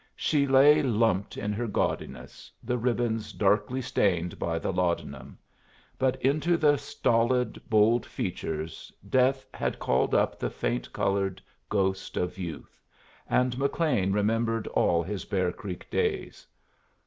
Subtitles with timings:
[0.15, 5.37] She lay lumped in her gaudiness, the ribbons darkly stained by the laudanum;
[5.99, 12.39] but into the stolid, bold features death had called up the faint colored ghost of
[12.39, 12.81] youth,
[13.29, 16.47] and McLean remembered all his Bear Creek days.